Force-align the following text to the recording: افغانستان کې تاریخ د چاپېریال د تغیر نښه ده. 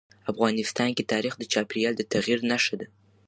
افغانستان 0.31 0.89
کې 0.97 1.09
تاریخ 1.13 1.33
د 1.37 1.43
چاپېریال 1.53 1.93
د 1.97 2.03
تغیر 2.13 2.39
نښه 2.49 2.75
ده. 2.79 2.87